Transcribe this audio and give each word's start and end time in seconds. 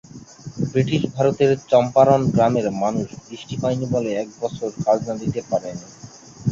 British 0.71 1.01
ভারতের 1.13 1.51
চম্পারণ 1.71 2.21
গ্রামের 2.33 2.67
মানুষ 2.81 3.07
বৃষ্টি 3.23 3.55
হয়নি 3.61 3.85
বলে 3.93 4.09
এক 4.15 4.29
বছর 4.39 4.67
খাজনা 4.77 5.13
দিতে 5.21 5.41
পারেনি। 5.49 5.87